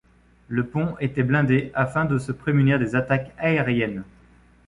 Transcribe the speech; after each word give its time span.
Le 0.47 0.65
pont 0.65 0.95
était 0.99 1.21
blindé 1.21 1.71
afin 1.75 2.05
de 2.05 2.17
se 2.17 2.31
prémunir 2.31 2.79
des 2.79 2.95
attaques 2.95 3.33
aériennes. 3.37 4.03